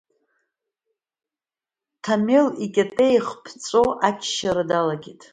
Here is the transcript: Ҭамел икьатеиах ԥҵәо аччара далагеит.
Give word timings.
Ҭамел 2.03 2.47
икьатеиах 2.65 3.27
ԥҵәо 3.43 3.83
аччара 4.07 4.63
далагеит. 4.69 5.21